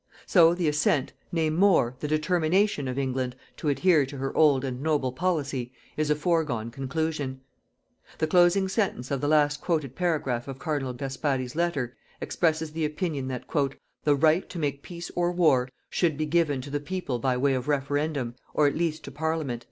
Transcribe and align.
So, 0.25 0.55
the 0.55 0.67
assent, 0.67 1.13
nay 1.31 1.51
more, 1.51 1.93
the 1.99 2.07
determination 2.07 2.87
of 2.87 2.97
England 2.97 3.35
to 3.57 3.69
adhere 3.69 4.03
to 4.07 4.17
her 4.17 4.35
old 4.35 4.65
and 4.65 4.81
noble 4.81 5.11
policy, 5.11 5.73
is 5.95 6.09
a 6.09 6.15
foregone 6.15 6.71
conclusion. 6.71 7.41
The 8.17 8.25
closing 8.25 8.67
sentence 8.67 9.11
of 9.11 9.21
the 9.21 9.27
last 9.27 9.61
quoted 9.61 9.95
paragraph 9.95 10.47
of 10.47 10.57
Cardinal 10.57 10.93
Gasparri's 10.95 11.55
letter 11.55 11.95
expresses 12.19 12.71
the 12.71 12.83
opinion 12.83 13.27
that 13.27 13.43
"the 14.03 14.15
right 14.15 14.49
to 14.49 14.57
make 14.57 14.81
peace 14.81 15.11
or 15.15 15.31
war 15.31 15.69
should 15.91 16.17
be 16.17 16.25
given 16.25 16.61
to 16.61 16.71
the 16.71 16.79
people 16.79 17.19
by 17.19 17.37
way 17.37 17.53
of 17.53 17.67
referendum, 17.67 18.33
or 18.55 18.65
at 18.65 18.75
least 18.75 19.03
to 19.03 19.11
Parliament." 19.11 19.59